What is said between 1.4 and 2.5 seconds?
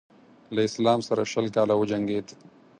کاله وجنګېد.